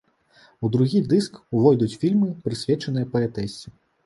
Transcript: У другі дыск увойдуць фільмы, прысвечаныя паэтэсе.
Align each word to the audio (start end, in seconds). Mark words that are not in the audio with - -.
У 0.67 0.71
другі 0.75 1.01
дыск 1.11 1.37
увойдуць 1.57 1.91
фільмы, 2.05 2.31
прысвечаныя 2.47 3.13
паэтэсе. 3.15 3.67